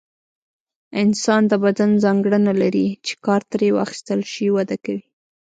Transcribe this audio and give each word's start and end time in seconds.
انسان 1.03 1.41
د 1.51 1.53
بدن 1.65 1.91
ځانګړنه 2.03 2.53
لري 2.61 2.87
چې 3.05 3.13
کار 3.25 3.41
ترې 3.51 3.69
واخیستل 3.77 4.19
شي 4.33 4.47
وده 4.55 4.77
کوي. 4.85 5.05